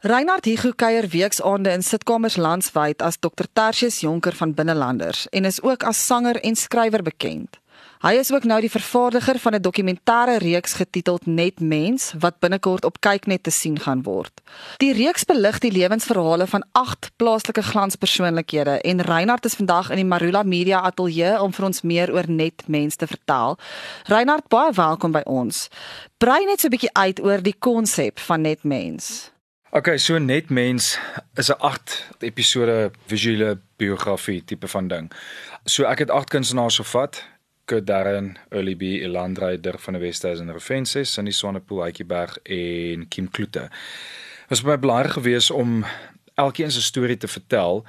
[0.00, 5.58] Reinhard Hugo kuier weeksaande in sitkamers landwyd as Dr Tertius Jonker van Binnelanders en is
[5.60, 7.58] ook as sanger en skrywer bekend.
[8.00, 12.84] Hy is ook nou die vervaardiger van 'n dokumentêre reeks getiteld Net Mens wat binnekort
[12.84, 14.40] op Kyknet te sien gaan word.
[14.76, 20.08] Die reeks belig die lewensverhale van 8 plaaslike glanspersoonlikhede en Reinhard is vandag in die
[20.08, 23.58] Marula Media Ateljee om vir ons meer oor Net Mens te vertel.
[24.04, 25.68] Reinhard, baie welkom by ons.
[26.16, 29.30] Brei net so 'n bietjie uit oor die konsep van Net Mens.
[29.72, 30.98] Okay, so net mens
[31.34, 35.12] is 'n 8 episode visuele biografie tipe van ding.
[35.64, 37.24] So ek het 8 kunstenaars gevat.
[37.64, 43.70] Kurt Darren, Early B, Elandreider van die Westhuizen Refenses, Sandy Swanepoel, Uitjieberg en Kim Kloete.
[44.48, 45.84] Was baie belangrik geweest om
[46.34, 47.86] elkeen se storie te vertel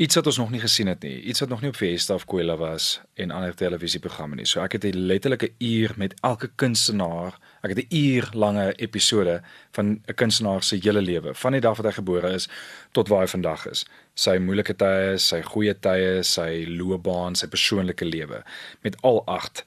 [0.00, 2.24] iets wat ons nog nie gesien het nie, iets wat nog nie op Fiesta of
[2.24, 4.46] Kwela was en ander televisieprogramme nie.
[4.48, 7.38] So ek het 'n letterlike uur met elke kunstenaar.
[7.62, 9.42] Ek het 'n uur lange episode
[9.72, 12.48] van 'n kunstenaar se hele lewe, van die dag wat hy gebore is
[12.92, 13.84] tot waar hy vandag is.
[14.14, 18.42] Sy moeilike tye, sy goeie tye, sy loopbaan, sy persoonlike lewe
[18.80, 19.64] met al 8.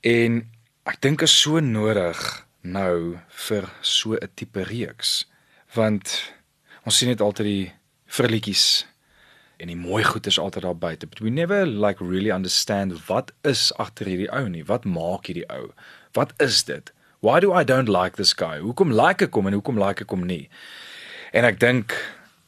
[0.00, 0.50] En
[0.84, 5.26] ek dink is so nodig nou vir so 'n tipe reeks
[5.74, 6.32] want
[6.84, 7.72] ons sien net altyd die
[8.06, 8.89] verlietjies
[9.60, 11.06] en die mooi goed is altyd daar buite.
[11.06, 14.64] But we never like really understand wat is agter hierdie ou nie.
[14.64, 15.70] Wat maak hierdie ou?
[16.16, 16.92] Wat is dit?
[17.20, 18.58] Why do I don't like this guy?
[18.64, 20.48] Hoekom like ek hom en hoekom like ek hom nie?
[21.36, 21.94] En ek dink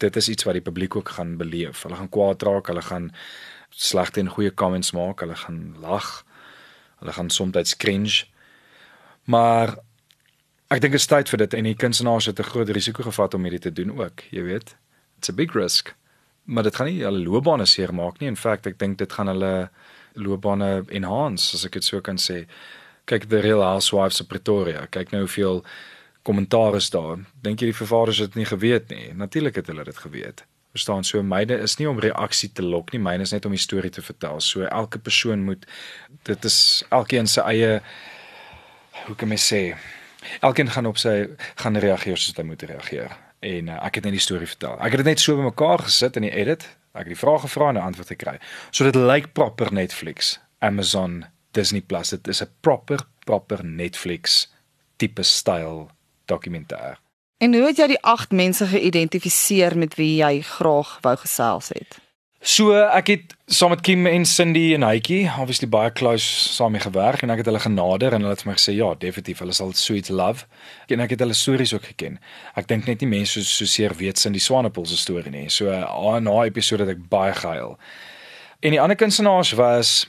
[0.00, 1.82] dit is iets wat die publiek ook gaan beleef.
[1.82, 3.10] Hulle gaan kwaad raak, hulle gaan
[3.74, 6.20] slegte en goeie comments maak, hulle gaan lag.
[7.02, 8.24] Hulle gaan soms cringe.
[9.26, 9.74] Maar
[10.70, 13.34] ek dink dit is tyd vir dit en die kunstenaars het 'n groot risiko gevat
[13.34, 14.76] om hierdie te doen ook, jy weet.
[15.18, 15.94] It's a big risk
[16.50, 18.28] maar dit gaan nie hulle loopbane seermaak nie.
[18.30, 19.70] In feite, ek dink dit gaan hulle
[20.18, 22.42] loopbane enhance, as ek dit so kan sê.
[23.10, 24.86] Kyk the Real Housewives of Pretoria.
[24.90, 25.62] Kyk nou hoeveel
[26.26, 27.22] kommentaar is daar.
[27.44, 29.12] Dink jy die vervaarders het dit nie geweet nie?
[29.16, 30.44] Natuurlik het hulle dit geweet.
[30.74, 33.62] Verstaan, so myne is nie om reaksie te lok nie, myne is net om die
[33.62, 34.42] storie te vertel.
[34.42, 35.66] So elke persoon moet
[36.28, 36.60] dit is
[36.90, 37.80] elkeen se eie
[39.06, 39.64] hoe kan ek sê?
[40.44, 41.16] Elkeen gaan op sy
[41.62, 44.76] gaan reageer soos hy moet reageer en uh, ek het net die storie vertel.
[44.78, 46.66] Ek het dit net so bymekaar gesit in die edit.
[46.92, 48.38] Ek het die vrae gevra en 'n antwoord gekry.
[48.70, 52.10] So dit lyk proper Netflix, Amazon, Disney Plus.
[52.10, 54.52] Dit is 'n proper proper Netflix
[54.96, 55.90] tipe styl
[56.24, 56.98] dokumentêr.
[57.38, 62.00] En hoe het jy die 8 mense geïdentifiseer met wie jy graag wou gesels het?
[62.40, 67.20] So ek het saam met Kim en Cindy en Hytjie obviously baie close saam gewerk
[67.20, 69.74] en ek het hulle genader en hulle het vir my gesê ja, definitief, hulle sal
[69.76, 70.46] sweet love.
[70.88, 72.16] En ek het hulle stories ook geken.
[72.56, 75.50] Ek dink net nie mense so so seer weet Cindy Swanepoel se storie nie.
[75.52, 77.76] So na 'n episode het ek baie gehuil.
[78.60, 80.08] En die ander kunstenaars was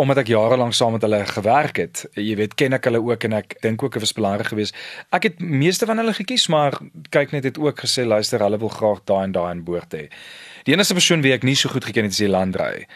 [0.00, 2.02] omdat ek jare lank saam met hulle gewerk het.
[2.16, 4.76] Jy weet, ken ek hulle ook en ek dink ook dit was belangrik geweest.
[5.12, 6.78] Ek het meeste van hulle gekies, maar
[7.12, 10.06] kyk net het ook gesê luister, hulle wil graag daai en daai in boord hê.
[10.64, 12.86] Die enigste persoon wie ek nie so goed geken het is die Landrey.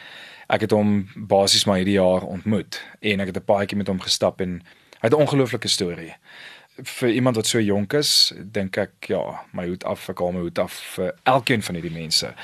[0.52, 4.00] Ek het hom basies maar hierdie jaar ontmoet en ek het 'n paadjie met hom
[4.00, 4.62] gestap en
[5.00, 6.14] hy het 'n ongelooflike storie.
[6.82, 10.40] Vir iemand wat so jonk is, dink ek ja, my hoed af, ek haal my
[10.40, 12.34] hoed af vir elkeen van hierdie mense.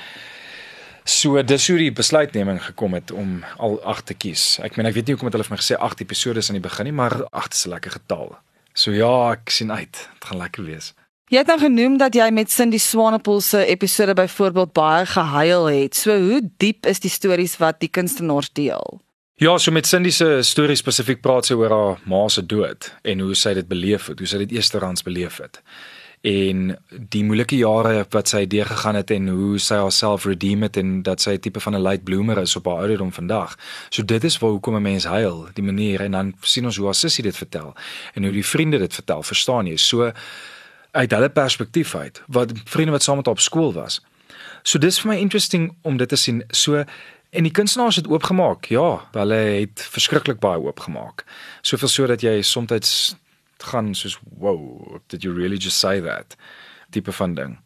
[1.05, 4.59] So dis hoe die besluitneming gekom het om al 8 te kies.
[4.63, 6.69] Ek meen ek weet nie hoekom het hulle vir my gesê 8 episode aan die
[6.69, 8.39] begin nie, maar 8 is 'n lekker getal.
[8.75, 9.93] So ja, ek sien uit.
[9.93, 10.95] Dit gaan lekker wees.
[11.31, 15.95] Jy het nou genoem dat jy met Cindy Swanepoel se episode byvoorbeeld baie gehuil het.
[15.95, 19.01] So hoe diep is die stories wat die kunstenaars deel?
[19.41, 23.23] Ja, so met Cindy se storie spesifiek praat sy oor haar ma se dood en
[23.25, 25.63] hoe sy dit beleef het, hoe sy dit eersterands beleef het.
[26.21, 31.03] En die moeilike jare wat sy deurgegaan het en hoe sy haarself redeem het en
[31.03, 33.57] dat sy 'n tipe van 'n late bloomer is op haar ouderdom vandag.
[33.89, 36.85] So dit is waar hoekom 'n mens huil, die manier en dan sien ons hoe
[36.85, 37.75] haar sussie dit vertel
[38.15, 39.77] en hoe die vriende dit vertel, verstaan jy?
[39.77, 40.13] So
[40.91, 44.01] uit hulle perspektief uit wat vriende wat saam met haar op skool was.
[44.63, 46.45] So dis vir my interesting om dit te sien.
[46.51, 46.85] So
[47.31, 48.65] en die kunstenaars het oopgemaak.
[48.65, 51.25] Ja, hulle het verskriklik baie oopgemaak.
[51.63, 53.17] Soveel so dat jy soms
[53.63, 56.37] gaan soos wow, did you really just say that?
[56.91, 57.59] tipe van ding.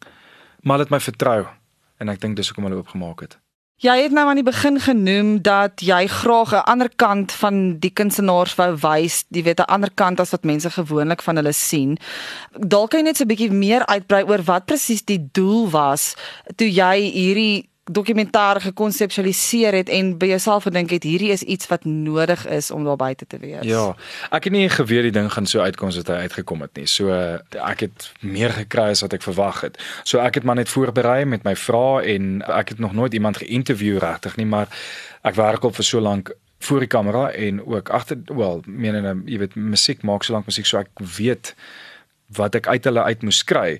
[0.59, 1.45] Maar dit my vertrou
[1.97, 3.37] en ek dink dis hoekom hulle oopgemaak het.
[3.83, 7.91] Jy het nou aan die begin genoem dat jy graag 'n ander kant van die
[7.91, 11.97] kunstenaars wou wys, jy weet 'n ander kant as wat mense gewoonlik van hulle sien.
[12.51, 16.15] Dalk kan jy net so 'n bietjie meer uitbrei oor wat presies die doel was
[16.55, 21.83] toe jy hierdie dokumentêr gekonseptualiseer het en by jouself gedink het hierdie is iets wat
[21.85, 23.61] nodig is om daar buite te wees.
[23.61, 23.93] Ja,
[24.33, 26.87] ek het nie geweet die ding gaan so uitkom as dit uitgekom het nie.
[26.89, 29.77] So ek het meer gekry as wat ek verwag het.
[30.03, 33.37] So ek het maar net voorberei met my vrae en ek het nog nooit iemand
[33.37, 34.71] geïnterview regtig nie, maar
[35.21, 36.33] ek werk al vir so lank
[36.65, 40.65] voor die kamera en ook agter wel, menene, jy weet, musiek maak so lank musiek
[40.65, 41.53] so ek weet
[42.33, 43.77] wat ek uit hulle uit moes kry.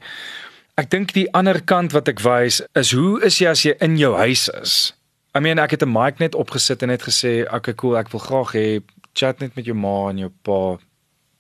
[0.75, 3.95] Ek dink die ander kant wat ek wys is hoe is jy as jy in
[3.97, 4.93] jou huis is?
[5.35, 8.19] I mean ek het 'n mic net opgesit en net gesê, "Okay, cool, ek wil
[8.19, 8.83] graag hê
[9.15, 10.77] chat net met jou ma en jou pa.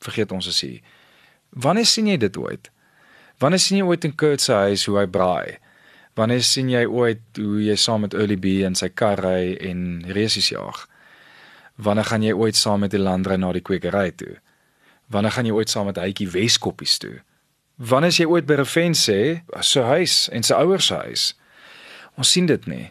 [0.05, 0.79] Vergeet ons as jy.
[1.49, 2.71] Wanneer sien jy dit ooit?
[3.43, 5.57] Wanneer sien jy ooit in Kurt se huis hoe hy braai?
[6.15, 10.05] Wanneer sien jy ooit hoe jy saam met Early B in sy kar ry en
[10.15, 10.87] resies jag?
[11.75, 14.37] Wanneer gaan jy ooit saam met die landry na die kwekery toe?
[15.11, 17.19] Wanneer gaan jy ooit saam met Hytjie Weskoppies toe?
[17.75, 21.23] Wanneer as jy ooit by Refen sê, so huis en sy ouers se huis?
[22.15, 22.85] Ons sien dit nie.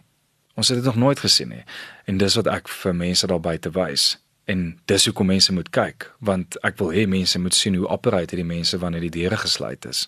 [0.60, 1.62] Ons het dit nog nooit gesien nie.
[2.04, 4.14] En dis wat ek vir mense daar buite wys.
[4.44, 8.36] En dis hoekom mense moet kyk, want ek wil hê mense moet sien hoe operate
[8.36, 10.04] die mense wanneer die deure gesluit is.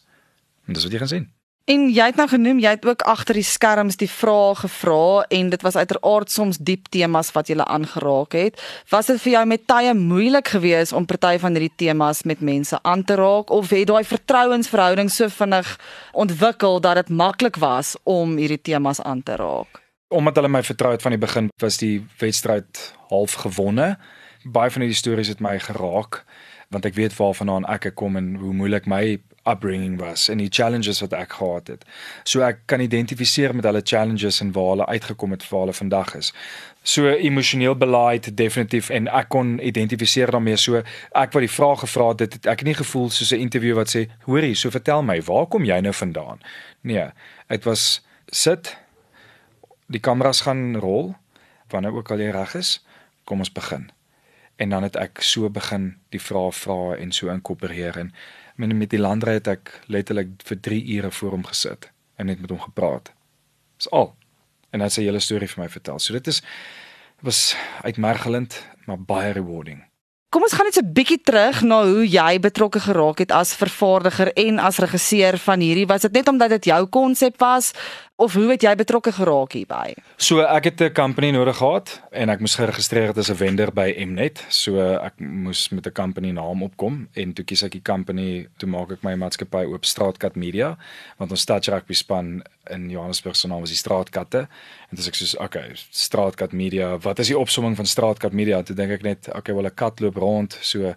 [0.69, 1.26] En dis wat jy gaan sien.
[1.67, 5.49] En jy het nou genoem jy het ook agter die skerms die vrae gevra en
[5.51, 8.63] dit was uiteraard soms diep temas wat jy aangeraak het.
[8.93, 12.79] Was dit vir jou met tye moeilik geweest om party van hierdie temas met mense
[12.83, 15.75] aan te raak of het daai vertrouensverhouding so vinnig
[16.15, 19.83] ontwikkel dat dit maklik was om hierdie temas aan te raak?
[20.15, 23.97] Omdat hulle my vertrou het van die begin, was die wedstryd half gewonne.
[24.45, 26.23] Baie van hierdie stories het my geraak
[26.71, 31.01] want ek weet waarvandaan ek kom en hoe moeilik my upbringing was en die challenges
[31.01, 31.85] wat ek gehad het.
[32.25, 36.15] So ek kan identifiseer met hulle challenges en waar hulle uitgekom het vir hulle vandag
[36.15, 36.33] is.
[36.87, 40.57] So emosioneel belaaid definitief en ek kon identifiseer daarmee.
[40.57, 40.83] So
[41.13, 43.91] ek wat die vraag gevra het, dit ek het nie gevoel soos 'n interview wat
[43.97, 46.41] sê, "Hoorie, so vertel my, waar kom jy nou vandaan?"
[46.83, 47.11] Nee,
[47.49, 48.77] dit was sit
[49.87, 51.15] die kameras gaan rol
[51.69, 52.85] wanneer ook al jy reg is,
[53.25, 53.91] kom ons begin.
[54.56, 58.12] En dan het ek so begin die vrae vra en so inkorporeer en
[58.56, 62.41] met met die landry het ek letterlik vir 3 ure voor hom gesit en net
[62.41, 63.12] met hom gepraat.
[63.76, 64.14] Dis al.
[64.70, 65.99] En hy het sy hele storie vir my vertel.
[65.99, 66.43] So dit is
[67.25, 69.85] was uitmergelend, maar baie rewarding.
[70.29, 74.32] Kom ons gaan net 'n bietjie terug na hoe jy betrokke geraak het as vervaardiger
[74.32, 75.87] en as regisseur van hierdie.
[75.87, 77.73] Was dit net omdat dit jou konsep was
[78.17, 79.95] of hoe het jy betrokke geraak hierby?
[80.17, 83.73] So ek het 'n company nodig gehad en ek moes geregistreer het as 'n vendor
[83.73, 84.45] by Mnet.
[84.49, 88.69] So ek moes met 'n company naam opkom en toe kies ek die company toe
[88.69, 90.79] maak ek my maatskappy oop Straatkat Media
[91.19, 94.49] want ons stad rugby span in Johannesburg se naam was die Straatkatte
[94.91, 96.99] en dis ek soos okay, Straatkat Media.
[96.99, 98.62] Wat is die opsomming van Straatkat Media?
[98.62, 100.59] Toe dink ek net okay, wel 'n kat loop rond.
[100.62, 100.95] So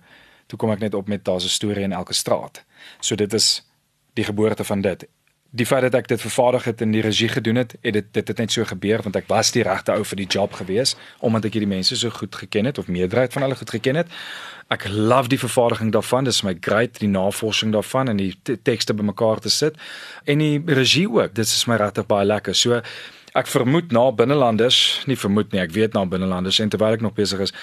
[0.47, 2.63] toe kom ek net op met daar's 'n storie in elke straat.
[2.99, 3.65] So dit is
[4.13, 5.07] die geboorte van dit
[5.49, 8.27] die feit dat ek dit vervaardig het en die regie gedoen het, het dit dit
[8.27, 11.49] het net so gebeur want ek was die regte ou vir die job gewees omdat
[11.49, 14.13] ek hierdie mense so goed geken het of meerderheid van hulle goed geken het.
[14.69, 16.27] Ek love die vervaardiging daarvan.
[16.29, 19.77] Dit is my great die navorsing daarvan en die tekste bymekaar te sit
[20.29, 21.33] en die regie ook.
[21.33, 22.53] Dit is my regtig baie lekker.
[22.53, 22.81] So
[23.37, 27.17] ek vermoed na binnelanders, nie vermoed nie, ek weet na binnelanders en terwyl ek nog
[27.17, 27.53] besig is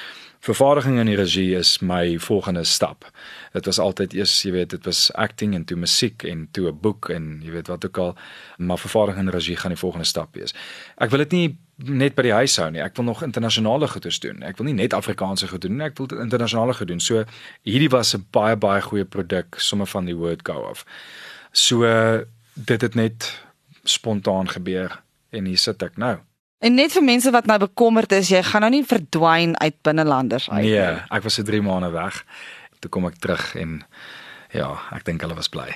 [0.40, 3.04] vervaardiging en die regie is my volgende stap.
[3.52, 6.80] Dit was altyd eers, jy weet, dit was acting en toe musiek en toe 'n
[6.80, 8.16] boek en jy weet wat ook al,
[8.56, 10.54] maar vervaardiging en regie gaan die volgende stap wees.
[10.96, 12.80] Ek wil dit nie net by die huis hou nie.
[12.80, 14.42] Ek wil nog internasionale goeders doen.
[14.42, 17.00] Ek wil nie net Afrikaanse goed doen nie, ek wil internasionale goed doen.
[17.00, 17.24] So
[17.62, 20.84] hierdie was 'n baie baie goeie produk sommer van die word go of.
[21.52, 22.24] So
[22.54, 23.42] dit het net
[23.84, 26.18] spontaan gebeur en hier sit ek nou.
[26.66, 30.48] En net vir mense wat nou bekommerd is, jy gaan nou nie verdwyn uit binnelanders
[30.50, 30.78] uit nee, nie.
[30.80, 32.22] Nee, ek was se 3 maande weg.
[32.82, 33.78] Toe kom ek terug en
[34.54, 35.68] ja, ek dink hulle was bly.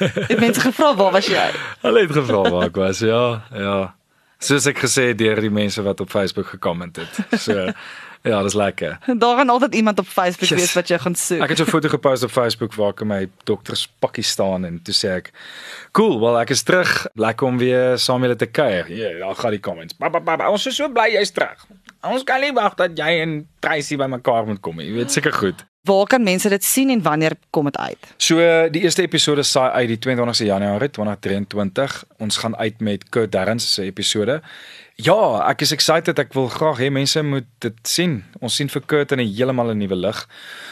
[0.00, 1.44] Het mense gevra waar was jy?
[1.84, 3.02] Hulle het gevra waar ek was.
[3.06, 3.24] Ja,
[3.54, 3.76] ja.
[4.42, 6.98] Soos ek gesê het deur die mense wat op Facebook gekom het.
[7.38, 7.68] So
[8.22, 8.98] Ja, dis lekker.
[9.18, 10.58] Daar gaan altyd iemand op Facebook yes.
[10.58, 11.40] wees wat jy gaan soek.
[11.42, 14.94] Ek het 'n foto gepost op Facebook waar ek in my dokterspakkie staan en toe
[14.94, 15.30] sê ek,
[15.90, 17.06] "Cool, wel ek is terug.
[17.14, 19.96] Lekker om weer saam met julle te kuier." Ja, yeah, daar gaan die comments.
[19.96, 20.50] Ba, ba, ba, ba.
[20.50, 21.66] Ons is so bly jy's terug.
[22.00, 24.86] Ons kan nie wag dat jy en Tracy by mekaar moet kom nie.
[24.86, 25.66] Jy weet seker goed.
[25.82, 28.14] Waar kan mense dit sien en wanneer kom dit uit?
[28.16, 28.36] So
[28.70, 32.04] die eerste episode saai uit die 22ste Januarie 2023.
[32.22, 34.36] Ons gaan uit met Kurt Darrens se episode.
[34.94, 35.16] Ja,
[35.48, 36.22] ek is excited.
[36.22, 38.20] Ek wil graag hê mense moet dit sien.
[38.38, 40.28] Ons sien vir Kurt in 'n heeltemal 'n nuwe lig.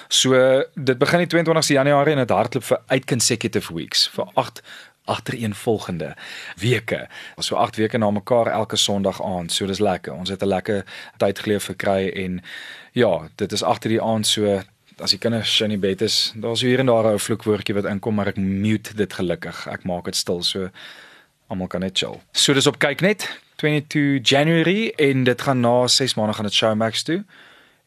[0.09, 4.63] So dit begin die 22ste Januarie en dit hardloop vir 8 consecutive weeks vir 8
[5.07, 6.15] agtereenvolgende
[6.57, 7.09] weke.
[7.37, 9.53] Ons so 8 weke na mekaar elke Sondag aand.
[9.53, 10.15] So dis lekker.
[10.15, 10.85] Ons het 'n lekker
[11.19, 12.43] tyd geleef gekry en
[12.93, 14.63] ja, dit is agter die aand so
[15.01, 18.15] as die kinders in die bed is, daar's hier en daar 'n vloekwoordjie wat inkom,
[18.15, 19.67] maar ek mute dit gelukkig.
[19.67, 20.71] Ek maak dit stil so
[21.49, 22.21] almal kan net chill.
[22.33, 23.27] So dis op kyk net
[23.57, 27.25] 22 January en dit gaan na 6 maande gaan dit Showmax toe.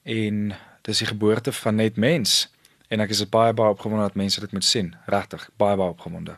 [0.03, 2.49] En dis die geboorte van net mens
[2.87, 4.95] en ek is baie baie opgewonde dat mense dit moet sien.
[5.05, 6.37] Regtig, baie baie opgewonde.